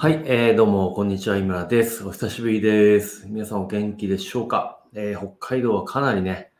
[0.00, 2.06] はい、えー、どうも、こんにちは、井村です。
[2.06, 3.26] お久しぶりです。
[3.26, 6.52] 皆さんお元気でしょうか、えー、北海道はかなりね、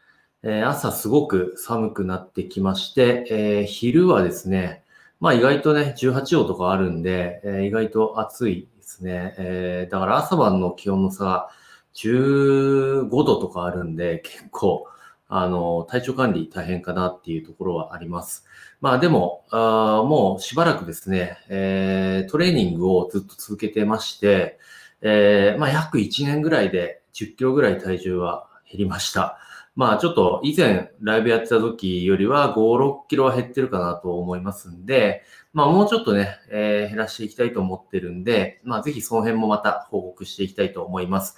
[0.43, 4.83] えー、朝すごく寒くなってきまして、えー、昼はですね、
[5.21, 9.37] まあ意外とね、18度とかあるんで、え、意外と暑いですね。
[9.39, 11.49] え、だから朝晩の気温の差が
[11.95, 14.89] 15度とかあるんで、結構、
[15.29, 18.45] あの、体調管理大変かなっていうところはあります。
[18.81, 24.59] まあでも、あもうしばらくですね、えー、トレーニングをずっと続けてまして、
[25.03, 29.39] えー、まあ約1年ぐらいで10キロぐらい体重は減りました。
[29.77, 41.37] まあちょっと以前ライブやってた時よりは5、6キロは減ってるかなと思いますんで、まあもうちょっとね、えー、減らしていきたいと思ってるんで、まあぜひその辺もまた報告していきたいと思います。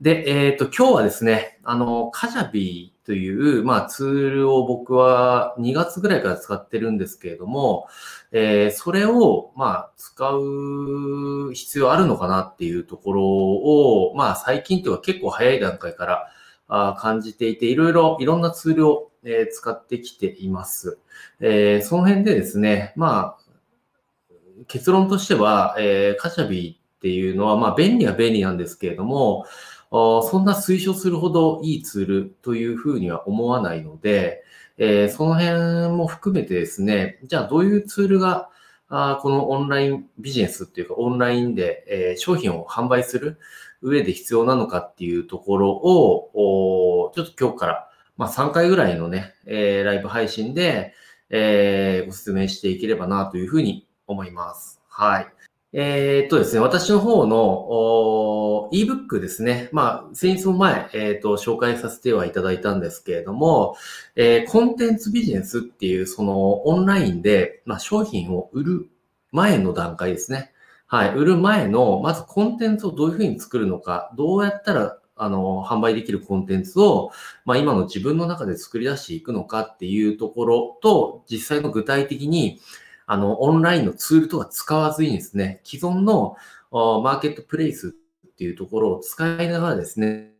[0.00, 7.86] で、えっ、ー、と、今日はですね、あの、カジャビーという、まあ、ツールを僕は2月ぐらいから使ってるんですけれども、
[8.32, 16.28] えー、それを、まあ、使う必要あるのかなっていうところを、まあ、最近というか結構早い段階か
[16.66, 20.98] ら感じていて、いろいろ、いろんなツールを、えー、使ってきています。
[21.40, 29.44] えー、その辺でですね、まあ、結論としては、えー、カジャビーっていうのは、まあ、便利は便利なんですけれども、
[29.90, 34.42] そんな推奨するほどいいツールというふうには思わないので、
[34.78, 38.50] え、その辺も含めてですね、じゃあどういうツールが
[38.88, 43.38] あこのオンラインビジネスっていうかオンラインで、え、商品を販売する
[43.82, 50.94] 上で必要なのかっていうところを、ちょっと今日から、ま、3回ぐらいのね、え、ライブ配信で、
[51.30, 54.80] え、ご説明していければなというふうに思います。
[54.88, 55.33] はい。
[55.76, 59.68] えー、っとですね、私の方の ebook ですね。
[59.72, 63.74] まあ、先日も前、えー、っと、紹介させてはいただいたんですけれども、
[64.14, 68.88] えー、コンテンツビジネスっていう、そのオンラインで、まあ、商品を売る
[69.32, 70.52] 前の段階ですね。
[70.86, 77.10] はい、売る前の、まずコンテンツをどういうふうに作るのか、どうやったらあの、販売できるコンテンツを、
[77.44, 82.60] まあ、今の自分の中で作り出していくのかっていうところと、実際の具体的に、
[83.06, 86.36] あの、オンラインのツールとか使わずにですね、既存の
[86.70, 87.90] マーケットプレイスっ
[88.36, 90.32] ていうところを使いながらですね、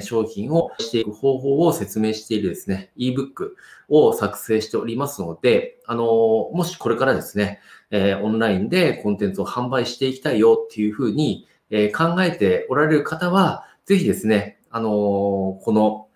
[0.00, 3.50] 商品をしていく方法を説明しているですね、ebook
[3.88, 6.04] を作成しておりますので、あの、
[6.52, 7.60] もしこれからですね、
[7.90, 16.06] えー、オンラインでコンテンツを販売していきたいよっていうふうに、えー、考えておられる方は、ぜひですね、あのこの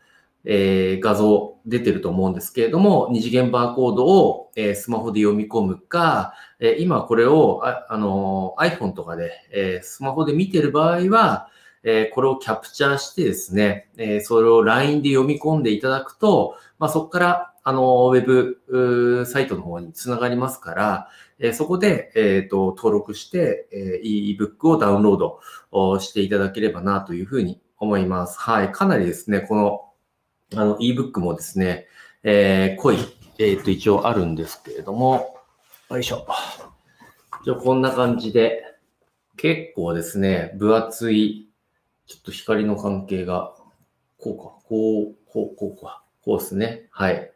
[0.44, 11.48] えー、画像出てると思うんですけれども、二次元バーコードを、えー、スマホで読み込むか、えー、今これをあ、あの iPhone とかで、えスマホで見てる場合は、
[11.82, 25.18] えこれをキャプチャーしてですね、えそれを LINE で読み込んでいただくと、まあ、そこから、あの、ウェブサイトの方につながりますから、えそこで、えっ、と、登録して、え ebook をダウンロー
[25.72, 28.38] ドしていただければなというふうに思います。
[28.38, 28.72] はい。
[28.72, 29.83] かなりですね、この
[30.56, 31.86] あの、ebook もですね、
[32.22, 32.98] えー、濃い、
[33.38, 35.36] えっ、と、一応あるんですけれども、
[35.90, 36.26] よいしょ。
[37.44, 38.64] じゃこんな感じで、
[39.36, 41.48] 結構ですね、分厚い、
[42.06, 43.54] ちょっと光の関係が、
[44.18, 46.88] こうか、こう、こう、こうか、こうですね。
[46.90, 47.30] はい。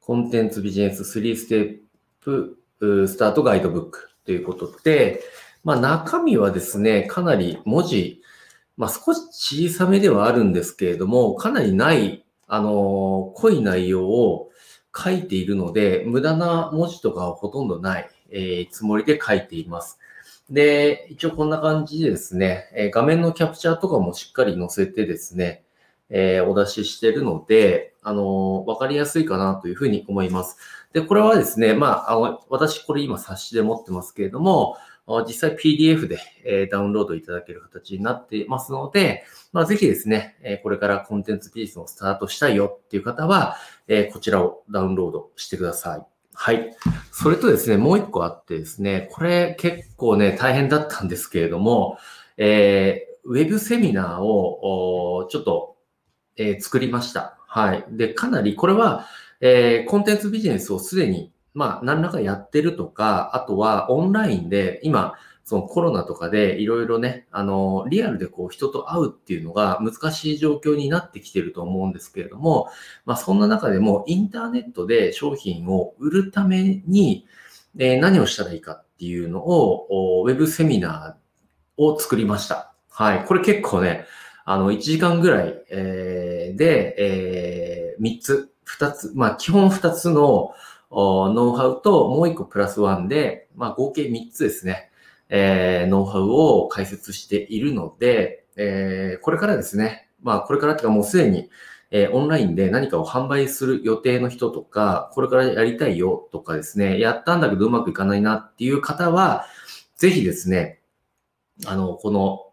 [0.00, 1.78] コンテンツビジネス3ステッ
[2.20, 2.58] プ
[3.08, 5.22] スタートガイドブックということで、
[5.64, 8.20] まあ中身はですね、かなり文字、
[8.76, 14.50] まあ少し小さめではあるんですけれども、かなりないあの、濃い内容を
[14.96, 19.98] 書いているので、無駄な文字とかはほとんどない、え、つもりで書いています。
[20.50, 25.64] で、一応こんな感じでですね、え、画面のキャプチャーとかもしっかり載せてですね、
[26.08, 30.56] え、お出ししてるので、あのわかりやすいかなというふうに思います。
[30.92, 34.76] で、これはですね、まあ、あの私これ今冊子で持ってますけれども、
[35.26, 43.56] 実際 PDF で、えダウンロードいただける形になっていますので、まあ、ぜひですね、えこれからコンテンツピースをスタートしたいよっていう方は、
[43.86, 46.06] えこちらをダウンロードしてください。
[46.38, 46.76] はい。
[47.12, 51.98] それとですね、もう一個あってですね、これ結構ね、大変だったんですけれども、
[52.36, 55.76] えー、ウェブセミナーをちょっと、
[56.36, 57.38] えー、作りました。
[57.46, 57.84] はい。
[57.90, 59.06] で、かなりこれは、
[59.40, 72.68] えー、コンテンツビジネスをすでにまあ、何らかやってるとか、あとはオンラインで、今、そのコロナとかでいろいろね、あの、リアルでこう人と会うっていうのが難しい状況になってきてると思うんですけれども、
[73.04, 77.26] まあそんな中でもインターネットで商品を売るために、
[77.78, 82.74] え、何をしたらいいかっていうのを、ウェブセミナーを作りました。
[82.90, 83.24] はい。
[83.24, 84.04] これ結構ね、
[84.44, 90.50] あの、1時間ぐらい、え、で、え、3つ、2つ、まあ基本2つの、
[90.96, 94.90] ノウハウともう一個プラスワンで、まあ合計3つですね。
[95.28, 101.50] えー、ノウハウを解説しているので、えー、これからですね、まあ、これからっていうかもうすでに、
[101.90, 109.46] えー、オンラインで何かを販売する予定の人とか、これからやりたいよとかですね、やったんだけどうまくいかないなっていう方は、
[109.96, 110.80] ぜひですね、
[111.66, 112.45] あの、この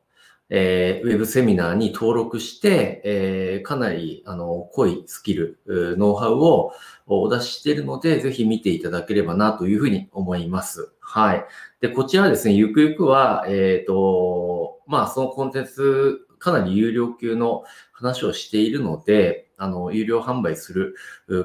[0.55, 6.73] えー、ウェブセミナーに登録して、えー、かなりあの濃いスキル、ノウハウを
[7.07, 10.93] お出ししているので、ぜひ見ていただければなというふうに思います。
[10.99, 11.45] はい。
[11.81, 20.95] で、こちらですね、ゆくゆくは、えっ、ー、と、まあ、そのコンテンツ、かなり有料級の話をしているので、あの、有料販売する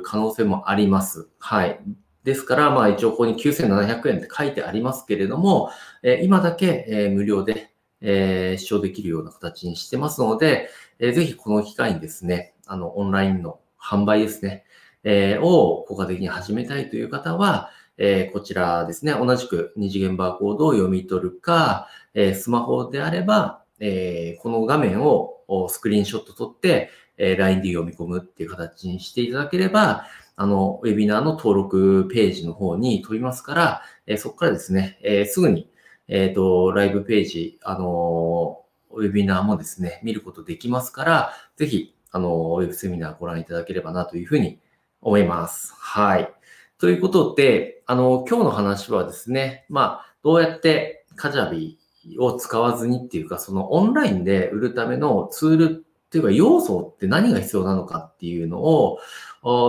[0.03, 1.31] 可能性もあります。
[1.39, 1.81] はい。
[2.25, 5.71] ですから、まあ一応ここに9700円って書いてありますけれども、
[6.03, 14.65] え今だけ、え無料でえー、視聴できるような形にしてますので、えー、ぜひこの機会にですね、あの、オンラインの販売ですね、
[15.05, 30.07] えー、を効果的に始めたいという方は、えー、こちらですね、同じく二次元バーコードを読み取るか、えー、スマホであれば、えー、この画面をスクリーンショット撮って、えー、LINE で読み込むっていう形にしていただければ、
[30.37, 35.69] あの、ウェビナーの登録ページの方に飛びますから、えー、そこからですね、えー、すぐに、
[36.09, 44.59] えっ、ー、と、ライブページ、あの、ウェビナーもですね、見ることできますから、ぜひ、あの、ウェブセミナーご覧いただければなというふうに
[45.03, 45.75] 思います。
[45.79, 46.33] はい。
[46.79, 51.79] ということで、あの、今日の話はですね、まあ、どうやってカジャビ
[52.19, 58.99] を使わずにっていうか、そのオンラインで売るためのツールっていうか要素って何が必要なのかっていうのを、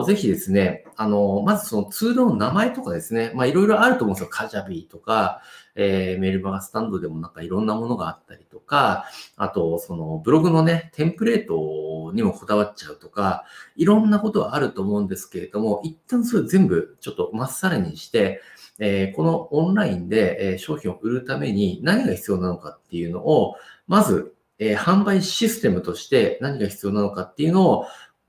[0.06, 4.30] ぜひですね、あの、まずそのツールの名前とかですね、まあいろいろあると思うんですよ。
[4.30, 5.42] カジャビーとか、
[5.75, 9.06] えー、メルマガスタンドでもなんかいろんなものがあったりとか、
[9.38, 13.45] あと、そのブログのね、テンプレートにもこだわっちゃうとか、
[13.75, 18.42] いろんなことはあると思うんですけれども、一旦それ全部ちょっとまっさらにして、
[18.80, 23.56] えー、このオンラインで、え商品を売るために何が必要なのかっていうのを、
[23.88, 27.86] まず、えー、販売システムとして何が必要なのかっていうのを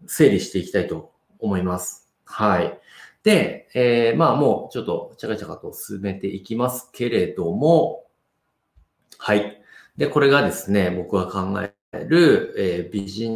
[0.07, 1.10] 整理していきたいと
[1.41, 2.09] 思います。
[2.25, 2.79] はい。
[3.23, 8.05] で、えー、まあもうちょっとチャカチャカと進めていきますけれども、
[9.19, 9.61] はい。
[9.97, 13.31] で、これがですね、僕が考える、えー、ビジ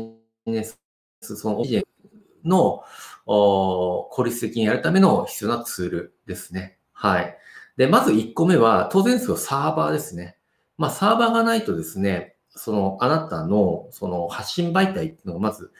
[0.47, 0.79] ネス、
[1.21, 2.85] そのビジネスの
[3.27, 6.79] 効率的にやるための必要なツールですね。
[6.93, 7.37] はい。
[7.77, 10.37] で、まず1個目は、当然ですよ、サーバーですね。
[10.79, 15.73] まあ、サーバーがないとですね、その、あなたの、その、発信媒体っていうのがまず、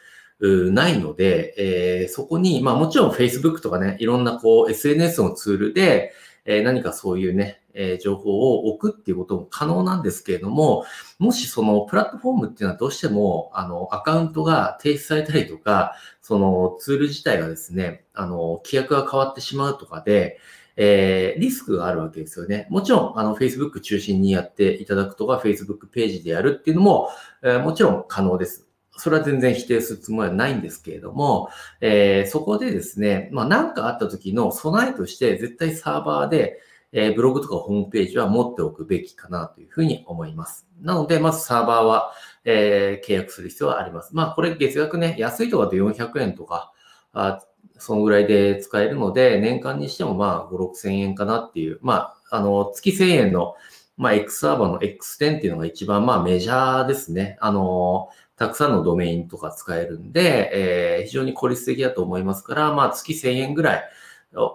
[0.73, 6.13] ないので、えー、そこに、まあもちろん Facebook とかね、いろんなこう SNS のツールで、
[6.45, 10.85] えー、何かそういうね、えー、情報を置くっていうことも可能なんですけれども、
[11.19, 20.39] もしそのプラットフォームっていうのはどうしても、あの、アカウントが停止されたりとか、そのツール自体がですね、あの、規約が変わってしまうとかで、
[20.77, 22.67] えー、リスクがあるわけですよね。
[22.69, 27.11] もちろん、あの、Facebook 中心にやっていただくとか、Facebook ページでやるっていうのも、
[27.43, 28.64] えー、もちろん可能です。
[28.97, 31.49] それは全然否定するつもりはないんですけれども、
[31.81, 36.61] えー、そこでですね、まあ何かあった時の備えとして絶対サーバーで、
[36.93, 40.69] えー、ブログとかホームページは持っておくべきかなというふうに思います。
[40.81, 42.13] なので、まずサーバーは、
[42.45, 44.15] えー、契約する必要はあります。
[44.15, 46.73] まあこれ月額ね、安いとかで400円とか、
[47.13, 47.41] あ
[47.79, 53.57] そのぐらいで使えるので、年間にしてもまあ5、6千円かなっていう、まあ、あの、月1000円の
[53.97, 57.37] まあ、X サーバーの X10 っていうのが一番まあメジャーですね。
[57.41, 60.51] あの、たくさんのドメインとか使えるんで、
[60.99, 63.85] えー、非常に効率的だと思いますから、まあ、月1000円ぐらい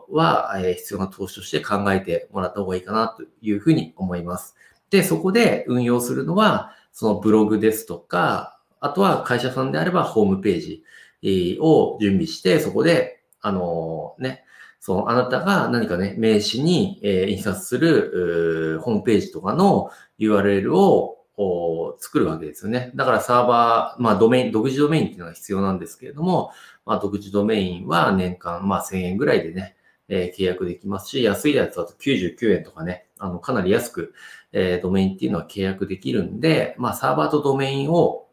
[0.09, 4.55] は、えー、必要な投資として考えてもらった方がいいかなというふうに思います。
[4.89, 14.43] で、そこで運用するのは、そのブログですとか、あとは会社さんであればホームページを準備して、そこで、あのね、
[14.81, 22.91] そのあなたが何かね、名刺に、え印刷するホームページとかの URL をを作るわけですよね。
[22.96, 26.51] だからサーバー、まあドメイン、独自ドメインっていうのが必要なんですけれども、
[26.86, 29.75] まあ独自ドメインは年間、まあ1000円ぐらいでね、
[30.10, 34.13] えー、契約できますし、安いやつだと99円とかね、あの、かなり安く、
[34.51, 38.27] えー、ドメインっていうのは契約できるんで、まあサーバーとドメインを、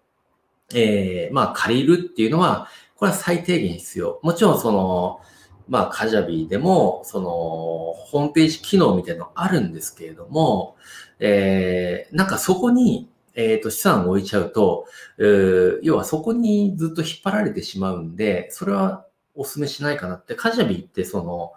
[0.75, 4.19] えー、まあ借りるっていうのは、これは最低限必要。
[4.25, 5.21] もちろんその、
[5.69, 10.77] まあ、カジャビーでも、その、ホームページ機能みたいなのあるんですけれども、
[11.19, 14.87] えー、なんかそこに、えっ、ー、と、資産を置いちゃうと、
[15.19, 21.53] えー、要はそこにずっと引っ張られてしまうんで、それはお勧めしないかなって、カジャビーってその、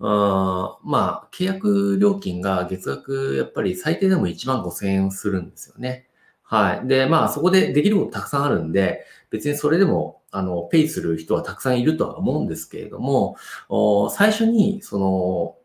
[0.00, 6.08] あまあ、契約料金が月額やっぱり最低でも1万5千円するんですよね。
[6.42, 6.88] はい。
[6.88, 13.36] で、まあ、そこでできることたくさんあるんで、別にそれでも、あの、ペイする人はたくさんいるとは思うんですけれども、
[14.10, 15.56] 最初に、その、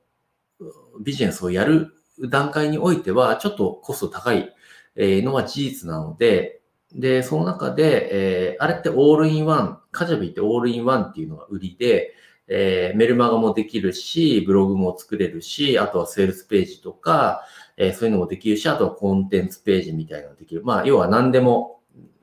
[1.01, 1.93] ビジネスをやる
[2.29, 4.53] 段階においては、ちょっとコスト高い
[4.95, 6.61] のは事実なので、
[6.93, 8.09] で、その中で、
[8.51, 12.13] えー、あれってオールインワン、カジャビってオールインワンっていうのが売りで、
[12.47, 17.43] えー、メルマガもできるし、ブログも作れるし、あとはセールスページとか、
[17.77, 20.63] えー、そういうのもできるし、あとはコンテンツページみたいなのができる。
[20.63, 21.78] まあ、要は何でも、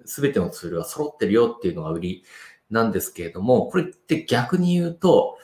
[0.06, 2.24] すべてのツールが揃ってるよっていうのが売り
[2.70, 5.38] なんですけれども、これって逆に言うと、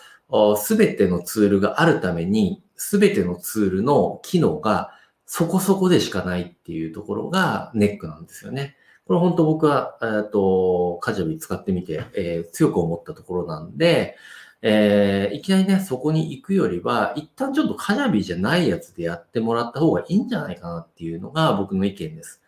[0.56, 4.92] すべてのツールがあるために、すべてのツールの機能が
[5.26, 8.76] そこそこでしかないっていうところがネックなんですよね。
[9.06, 14.16] これ本当僕は、えっと、カジュアル使ってみて、えー、強く思ったところなんで、
[14.62, 22.40] えー、いきなりね、そこに行くよりは、一旦ちょっとカジャビじゃないやつでやってもらった方がいいんじゃないかなっていうのが僕の意見です。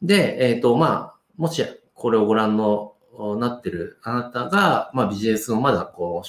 [0.00, 1.62] で、えっ、ー、と、まあ、もし
[1.94, 2.94] これをご覧の
[3.38, 6.28] なってるあなたが、まあ、ビジネスのまだこう、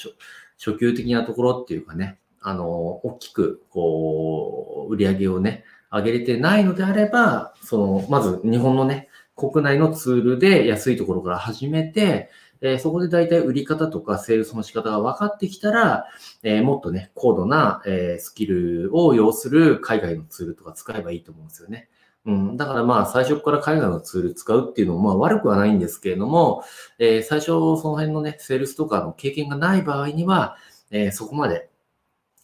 [0.57, 2.69] 初級的なところっていうかね、あの、
[3.05, 12.29] 大きく、こう、売り上げをね、上げれてないのであれば、その、まず日本のね、国内のツールで安いところから始めて、
[12.61, 16.05] えー、そこで大体売り方とかセールスの仕方が分かってきたら、
[16.41, 21.87] えー、もっとね、高度な、えー、スキルを要する海外のツールとか使えばいいと思うんですよね。
[22.27, 26.63] うん、だからまあ最初から海外のツール使うっていうのもまあ悪くはないんですけれども、
[26.99, 27.55] えー、最初そ
[27.85, 30.57] の辺のね、セールスとかの経験がない場合には、
[30.91, 31.69] えー、そこまで、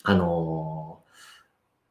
[0.04, 1.02] あの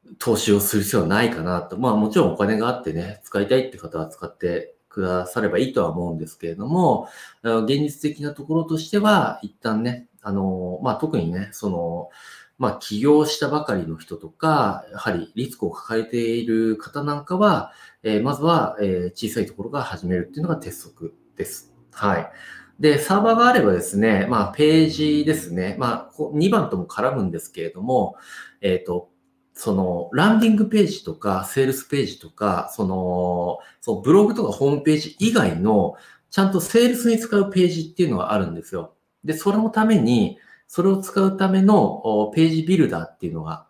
[0.07, 1.79] ー、投資をする必要はないかなと。
[1.79, 7.09] まあもちろんお金があってね、使いたいって方は使ってくださればいいとは思うんですけれども、
[7.43, 12.09] 現実的なところとしては、一旦ね、あの、まあ、特にね、その、
[12.59, 21.75] まあ、起業したばかりの人とか、やはりリスクを抱えている方なんかは、えー、まずは、え、小さいところから始めるっていうのが鉄則です。
[21.91, 22.31] はい。
[22.79, 25.77] で、サーバーがあればですね、まあ、ページですね。
[25.79, 28.17] まあ、2番とも絡むんですけれども、
[28.61, 29.11] えっ、ー、と、
[29.55, 35.95] その、ランディングページとか、セールスページとか、その、そう、ブログとかホームページ以外の、
[36.31, 38.95] ちゃんとセールスに使うページっていうのがあるんですよ。
[39.25, 40.39] で、それのために、
[40.75, 43.67] それを使うためのページビルダーっていうのが、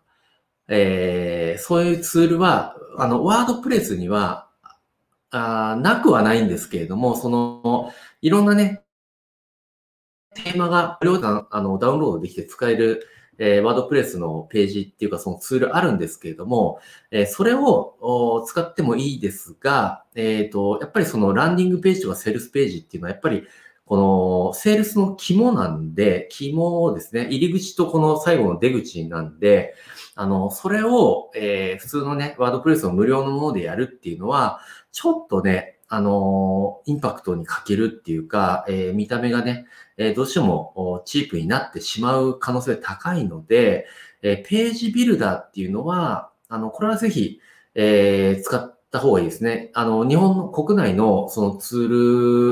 [0.69, 4.47] えー、そういうツールは、あの、ワードプレスには、
[5.29, 7.91] あなくはないんですけれども、その、
[8.21, 8.83] いろんなね、
[10.33, 13.05] テーマが無料であのダウンロードできて使える
[13.39, 16.79] えー、ワードプレスのページっていうかそのツールあるんですけれども、
[17.11, 23.43] えー、それを使ってもいいですが、えっ、ー、と、やっぱりそのランディングページとかセールスページっていうのはやっぱり
[23.93, 23.97] こ
[24.49, 29.75] のセールスの肝なんで、肝ですね、入り口とこの最後の出口なんで、
[30.15, 43.85] あの、それを、えー、普通のね、ワードプレスの無料のものでやるっていうのは、ちょっとね、あの、インパクトに欠けるっていうか、えー、見た目がね、えー、どうしてもチープになってしまう可能性高いので、
[44.23, 47.39] えー、ページビルダーっていうのは、あの、これはぜひ、
[47.75, 49.69] え、使った方がいいですね。
[49.75, 51.87] あの、日本の国内のそのツー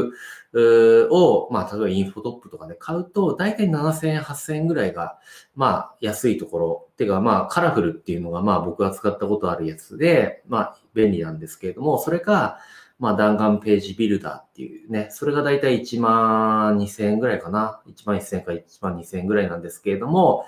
[0.10, 0.14] ル
[0.54, 5.18] を、まあ、例えばインフォトップとかで買うと、だいたい7000円、8000円ぐらいが、
[5.56, 6.88] まあ、安いところ。
[6.98, 12.60] てか、まあ、カラフルっていうのが、まあ、僕が使ったことあるやつで、まあ、便利なんですけれども、それか、
[13.00, 17.82] まあ、弾丸ページビルダーっていうね、それがだいたい1万2000円ぐらいかな。
[17.88, 20.46] 1万1000円か1万2000円ぐらいなんですけれども、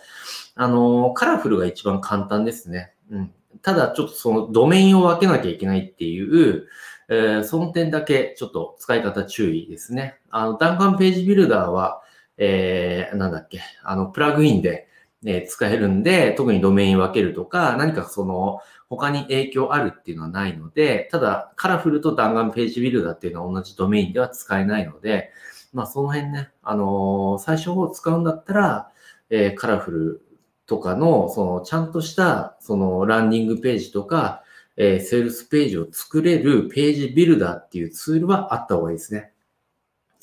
[0.54, 2.94] あの、カラフルが一番簡単ですね。
[3.10, 3.34] うん。
[3.64, 6.68] ただ、ちょっとそのドメインを分けなきゃいけないっていう、
[7.14, 10.20] えー、その点だけちょっと使い方注意ですね。
[10.32, 12.02] あの、弾丸ページビルダーは、
[12.38, 14.88] えー、なんだっけ、あの、プラグインで、
[15.22, 25.30] ね、使えるんで、特にドメイン分けるとか、何かその、他に影響あるっていうのはないので、ただ、カラフルと弾丸ページビルダーっていうのは同じドメインでは使えないので、
[25.72, 28.92] まあ、その辺ね、あのー、最初を使うんだったら、
[29.30, 30.22] えー、カラフル
[30.66, 34.43] とかの、その、ちゃんとした、その、ランディングページとか、
[34.78, 39.32] えー、セールスページを作れるページビルダーっていうツールはあった方がいいですね。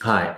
[0.00, 0.36] はい。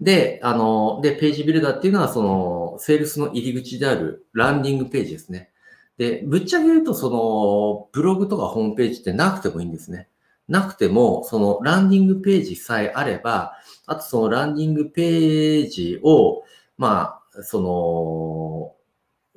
[0.00, 5.50] で、あの、で、ページビルダーっていうのは、その、セールスの入り口であるランディングページですね。
[5.96, 10.08] で、ぶっちゃけ言うと、その、ブログとかホームページってなくてもいいんですね。
[10.48, 13.54] なくても、そのランディングページさえあれば、
[13.86, 16.42] あとそのランディングページを、
[16.76, 18.73] まあ、その、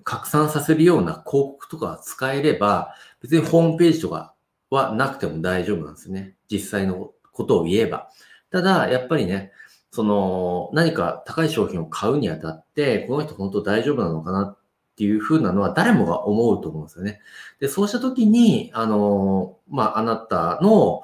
[0.08, 4.34] 拡散させるような広告とか使えれば、別にホームページとか
[4.70, 6.36] はなくても大丈夫なんですね。
[6.50, 8.10] 実際のことを言えば。
[8.50, 9.52] ただ、やっぱりね、
[9.92, 14.58] その、何か高い商品を買うにあたって、この人本当大丈夫なのかなっ
[14.96, 17.20] ていうふうなのは誰もが思うと思うんですよね。
[17.60, 21.04] で、そうしたときに、あの、まあ、あなたの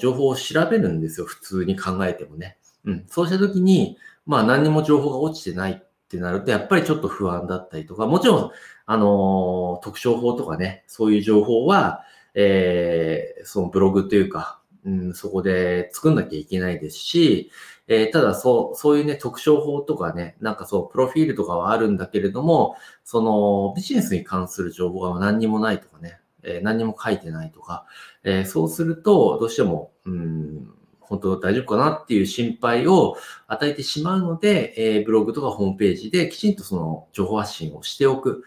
[0.00, 1.26] 情報を調べるんですよ。
[1.26, 2.56] 普通に考えてもね。
[2.86, 3.04] うん。
[3.08, 8.50] そうしたときに、まあ、何にも情報が落ちてないってなると、やっぱりちょっと不安だったりとか、もちろん、
[8.86, 17.50] あの、特徴法とかね、そういう情報は、えー、そのブログというか、うん、そこで作んなきゃいけないですし、
[17.88, 27.84] えー、ただそう、そういうね、特徴法とかね、なんかそう、プロフィールとかはあるんだけれども、そのビジネスに関する情報が何にもないとかね、えー、何にも書いてないとか、
[28.24, 30.74] えー、そうすると、どうしても、うん、
[31.08, 38.44] 本当大丈夫かなっていう心配を与えてしまうので、えー、ブログとかホームページできちんとその情報発信をしておく。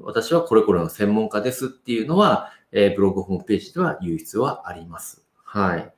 [0.00, 5.22] 私はこれこれの専門家ですっていうのは、えー、ブログ、ホームページでは言う必要はあります。
[5.44, 5.92] はい。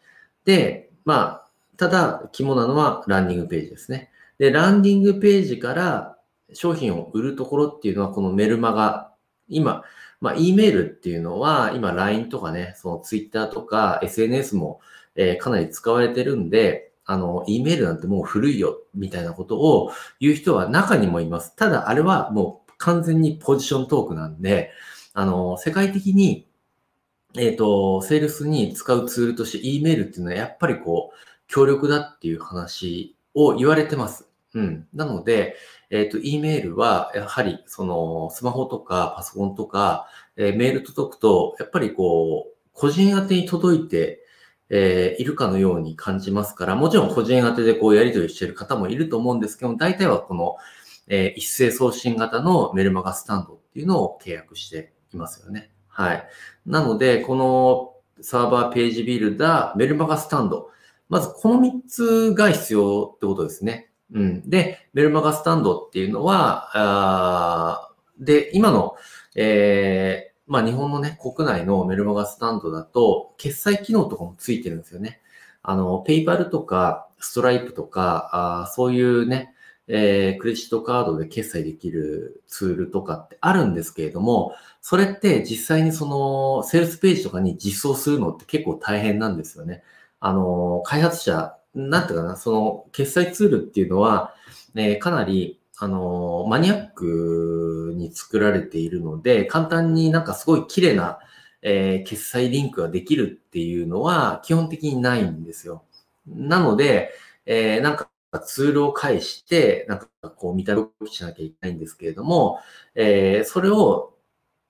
[0.44, 4.10] で、まあ、ただ、肝なのはランディングページですね。
[4.38, 6.16] で、ランディングページから
[6.52, 9.12] 商品を売るところっていうのは、このメルマガ、
[9.48, 9.82] 今、
[10.20, 14.80] まあ、E メールっていうのは、今 LINE とかね、その Twitter とか SNS も、
[15.16, 21.54] えー、かなり使われてるんで、あの、E メールなんてもう古いよ、みたいなことを言う人は中にもいます。
[21.56, 24.70] ただ、あれはもう完全にポジショントークなんで、
[25.12, 26.48] あの、世界的に、
[27.36, 31.16] えっ、ー、と、セールスに使うツールとして E メールっていうのはやっぱりこう、
[31.46, 34.28] 強力だっていう話を言われてます。
[34.54, 34.86] うん。
[34.94, 35.56] なので、
[35.90, 44.23] えっ、ー、と、E メールは、やはり、その、スマホとかパソコンとか、えー、メール届くと、やっぱりこう、個人宛てに届いて、
[44.76, 50.56] えー、いるかのように感じますから、もちろん個人宛てでこうやり取りしている方もいると思うんですけど大体はこの、
[51.06, 55.70] えー、一斉送信型のメルマガスタンドっていうのを契約していますよね。
[55.86, 56.28] はい。
[56.66, 60.70] なので、このサーバーページビルダー、メルマガスタンド、
[61.08, 63.92] まずこの3つが必要ってことですね。
[64.12, 64.50] うん。
[64.50, 68.96] で、メルマガスタンドっていうのは、あで、今の、
[69.36, 75.20] えー、まあ日本のね、国内のメルマガスタンドだと、決済機能とかもついてるんですよね。
[75.62, 79.54] あの、ペイパルとか、ストライプとか、あそういうね、
[79.86, 89.82] えー、クレジットカードで決済できるツールとかってあるんですけれども、それって実際にその、セールスページとかに実装するのって結構大変なんですよね。
[90.20, 94.34] あの、開発者、なんていうかな、その、決済ツールっていうのは、
[94.74, 101.18] ね、かなり、あの、マニアックに作られているので、簡単になんかすごい綺麗な、
[101.62, 105.84] えー、決済リンクができるっていうのは基本的にないんですよ。
[106.26, 107.12] なので、
[107.46, 108.08] えー、なんか
[108.44, 112.60] ツールを介して、なんかこう見た動きしなきゃいけないんですけれども、
[112.94, 114.14] えー、それを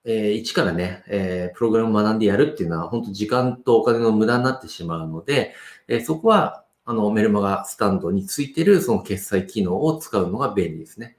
[0.05, 5.55] えー、一からね、えー、プログラムを学んでやるっていうのは、本当時間とお金の無駄になってしまうので、
[5.89, 11.17] えー、そこは、あの、メルマガスタンドについてるその決済機能を使うのが便利ですね。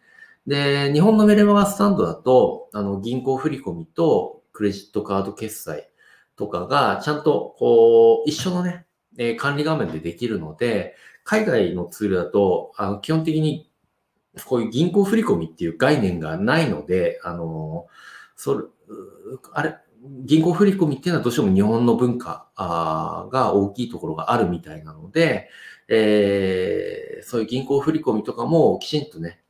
[0.48, 5.90] で、日本のメルマガスタンドだと、あの、銀行振込とクレジットカード決済
[6.36, 8.86] とかが、ちゃんと、こう、一緒のね、
[9.18, 13.72] えー、管理画面でできるので、海外のツールだと、あの、基本的に、
[14.46, 17.88] こういう銀行振込っていう概念がないので、あの、
[18.36, 18.64] それ、
[19.54, 19.76] あれ、
[20.26, 25.50] 銀行振込っていうのはどうしても日本の文化が大きいところがあるみたいなので、
[25.88, 29.42] えー、そういう銀行振込とかもきちんとね、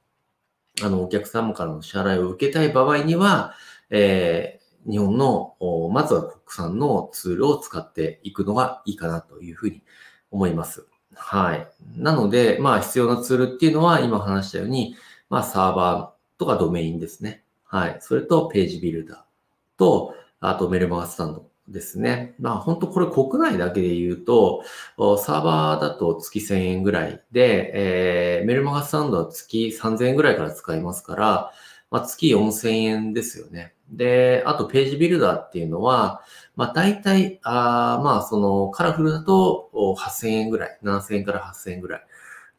[0.83, 3.53] あの、お客様からの支払いを受けたい場合には、
[3.89, 5.55] えー、日本の、
[5.91, 9.81] まずは国産のツールを使っていくのがいいかなというふうに
[10.31, 10.85] 思います。
[11.15, 11.67] はい。
[11.95, 14.95] なので、まあ必要なツールっていうのは今話したように、
[15.29, 17.43] まあサーバーとかドメインですね。
[17.63, 17.97] はい。
[18.01, 19.19] それとページビルダー
[19.77, 20.13] と、
[20.49, 22.35] あとメルマガスタンドですね。
[22.39, 24.63] まあ本当これ国内だけで言うと、
[25.17, 31.51] サーバーだと月1000円ぐらいで、えー、メルマガスタンドは月3000円ぐらいから使えますから、
[31.91, 33.73] まあ、月4000円ですよね。
[33.89, 36.21] で、あとページビルダーっていうのは、
[36.55, 42.05] まあ大体、あまあそのカラフルだと8000円ぐらい、7000円から8000円ぐらい。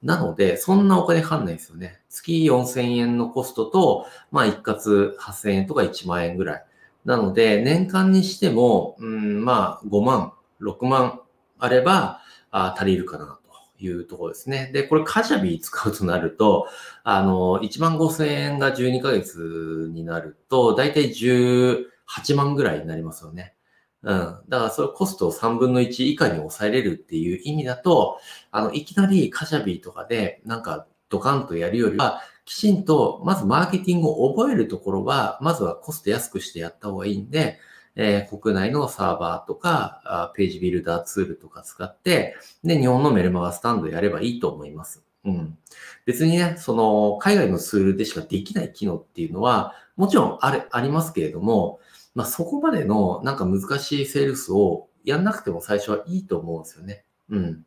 [0.03, 2.01] なので、そんなお金かかんないですよね。
[2.09, 6.65] 月4000円のコストと、まあ一括8000円とか1万円ぐらい。
[7.07, 11.21] なので、年間にしても、うん、まあ5万、6万
[11.59, 13.39] あればあ足りるかな
[13.79, 14.71] というところですね。
[14.73, 16.67] で、これカジャビー使うとなると、
[17.05, 21.87] あの、1万5000円が12ヶ月になると、だいたい18
[22.35, 23.55] 万ぐらいになりますよね。
[24.03, 24.39] うん。
[24.49, 28.19] だからそれコストを3分の1以下に抑えれるっていう意味だと、
[28.51, 37.59] あの、いきなりカシャビーとかでなんかドカンとやるよりは、きちんと、まずマーケティングを覚えるところは、まずはコスト安くしてやった方がいいんで、
[37.97, 45.03] えー、国内のサーバーとか、ページビルダーツールとか使って、で、日本のメルマガスタンドやればいいと思います。
[45.25, 45.59] うん。
[46.05, 51.81] 別にね、その、海外のツールでしかできない機能っていうのは、もちろんあれ、ありますけれども、
[52.15, 57.05] まあ、そこまでのなんか難しいセールスをやんなくても最初はいいと思うんですよね。
[57.29, 57.65] うん。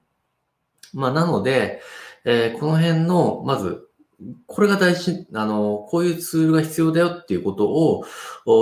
[0.94, 1.82] まあ、なので、
[2.24, 3.89] えー、この辺の、まず、
[4.48, 8.04] これが大事、あの、こういうツールが必要だよっていうことを、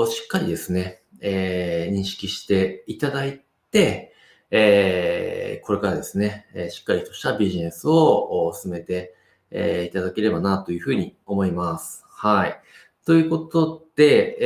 [0.08, 4.14] しっかりですね、えー、認識していただいて、
[4.52, 9.16] えー、これからですね、えしっかりとしたビジネスを進めて、
[9.50, 12.04] えいただければなというふうに思います。
[12.10, 12.60] はい。
[13.06, 14.38] ということで、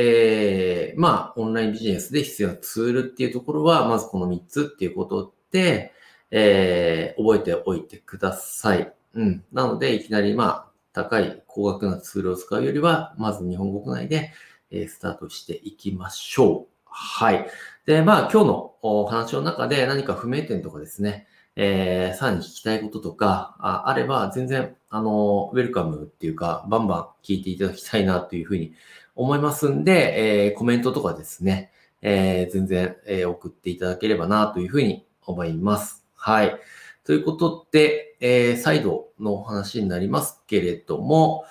[0.92, 5.92] えー、まあ、オンラインビジネスで必要なツールっていうところは、まずこの3つっていうことで、
[6.30, 8.92] えー、覚えておいてください。
[9.14, 9.44] うん。
[9.52, 14.32] なので、いきなり、まあ、高い高額なツールを使うよりは、まず日本国内で、
[14.70, 16.72] えスタートしていきましょう。
[16.84, 17.46] はい。
[17.86, 21.26] で、まあ、今日のお話の中で何か不明点とかですね、
[21.56, 28.74] えー、さらに聞きたいこととかああれば、全然、あの、ウェルカムっていうか、バンバン聞いていただきたいなというふうに
[29.14, 36.04] 思いますんで、えー、コメントとかですね、えー、全然、えー、送っていただければなというふうに思います。
[36.14, 36.56] はい。
[37.04, 41.44] ということで、えー、再度のお話になりますけれども、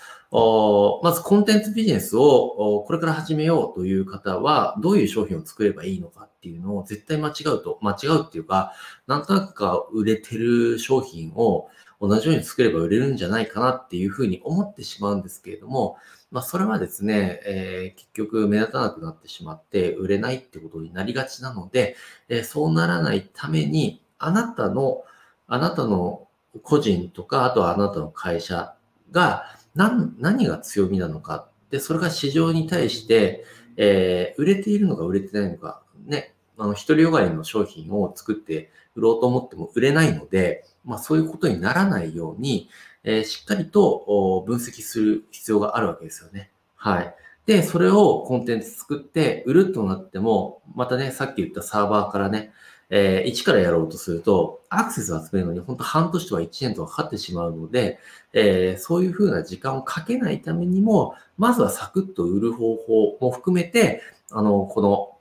[1.04, 8.72] まずコンテンツビジネスをこれから始めようという方は、どういう商品を作ればいいのかっていうのを絶対間違うと、間違うっていうか、
[9.06, 11.68] なんとなくか売れてる商品を
[12.00, 15.98] 同じように作れば売れるんじゃないかなっていうふうに思ってしまうんですけれども、
[16.32, 21.98] まあそれはですね、えー、結局目立たなくなってしまって売れないってことになりがちなので、
[22.30, 25.04] えー、そうならないために、あなたの、
[25.48, 26.30] あなたの
[26.64, 28.76] 個人とか、あとはあなたの会社
[29.12, 31.48] が何何が強みなのか。
[31.70, 33.46] で、それが市場に対して、
[33.78, 35.82] えー、売れているのか売れてないのか。
[36.06, 42.70] ね、あの、一人よがりの商品を作って売ろうと思っても売れないので、まあそういうことにならないように、
[43.04, 46.52] えー、しっかりと分析する必要があるわけですよね。
[46.76, 47.16] はい。
[47.46, 52.52] で、それをコンテンツ作って売るとなっても、またね、さっき言ったサーバーからね、
[52.94, 58.00] えー、一からやろうとすると、アクセスを集めるのに本当半年とか1年とかかかってしまうので、
[58.34, 65.18] えー、そういうふうな時間をかけないためにも、まずはサクッと売る方法も含めて、あの、この、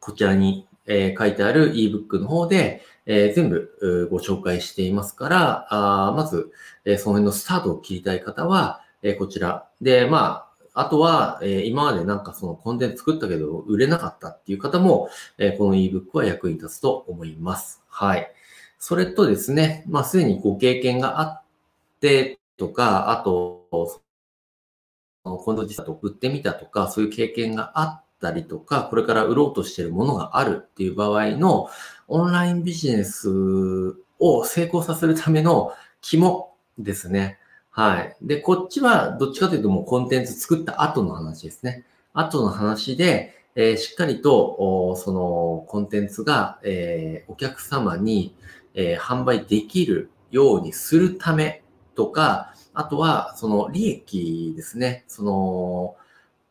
[0.00, 6.52] こちらに、えー、書いてある ebook の方で、えー、全部ご紹介していますから、あまず、
[6.84, 9.66] えー、その辺のスタートを切りたい方は、えー、こちら。
[9.80, 17.82] で、まあ、あとは、えー、今までなんかそのコンテンツ作ったけど売れなかったっていう方も、えー、この ebook は役に立つと思います。
[17.88, 18.32] はい。
[18.78, 21.42] それとですね、まあ、すでにご経験があっ
[22.00, 23.68] てとか、あと、
[25.22, 31.68] コンテンツと売ってみたとか、そういう経験があったりとか、これから売ろうとしているものがあるっていう場合の
[32.08, 33.28] オンラインビジネス
[34.18, 37.38] を成功させるための肝ですね。
[37.74, 38.16] はい。
[38.20, 41.86] で、こっちはどっちかというともうコンテンツ作った後の話ですね。
[42.12, 48.36] 後の話で、えー、しっかりと、そのコンテンツが、えー、お客様に、
[48.74, 51.62] えー、販売できるようにするため
[51.94, 55.04] とか、あとは、その利益ですね。
[55.08, 55.96] その、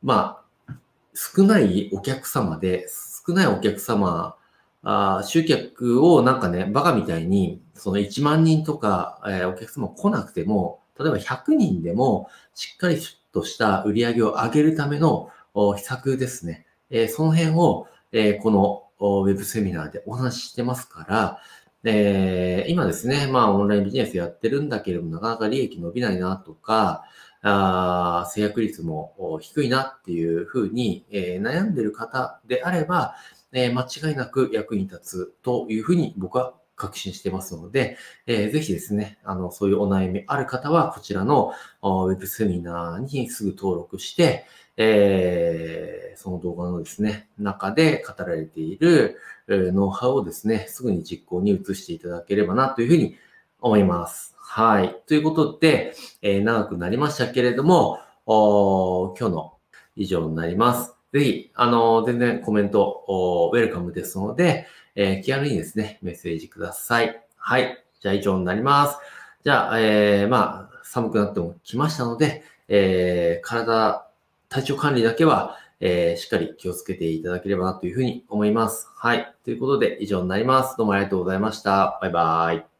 [0.02, 0.76] まあ、
[1.14, 2.88] 少ないお客様で、
[3.28, 4.36] 少ないお客様、
[4.84, 13.00] あ集客をなんかね、バカみたいに、その1万人とか、えー、お客様来なくても、例えば100人でもしっかり
[13.32, 16.66] とした売り上げを上げるための秘策ですね。
[16.90, 21.40] えその辺を、えこのウェブセミナーでお話ししてますから、
[21.84, 27.04] え今ですね、まあオンラインビジネスやってるんだけれども、なかなか利益伸びないなとか、
[27.42, 33.16] あ制約率も低いなっていうふうに、え悩んでる方であれば、
[33.54, 44.46] え間違いなく役に立つというふうに僕は確信してますので、えー、ぜひですね、あの、そういうお悩みある方は、こちらのウェブセミナーにすぐ登録して、
[44.78, 53.16] えー、その動画のですね、中で語られている、えー、ノウハウをですね、すぐに実行に移していただければなというふうに
[53.60, 54.36] 思います。
[54.38, 55.00] はい。
[55.06, 59.54] ということで、えー、長くなりましたけれども、今日の
[59.96, 61.01] 以上になります。
[61.14, 63.06] ぜひ、あの、全然コメント、
[63.54, 67.22] ウェルカムですので、えー、気軽にですね、メッセージください。
[67.38, 67.84] はい。
[68.00, 68.98] じゃあ以上になります。
[69.44, 74.08] じゃあ、えー、まあ、寒くなっても来ましたので、えー、体、
[74.50, 78.88] 体調管理だけは、えー、しっかり気をつけていただければなというふうに思います。
[78.96, 79.34] はい。
[79.44, 80.78] ということで以上になります。
[80.78, 82.00] どうもありがとうございました。
[82.02, 82.66] バイバイ。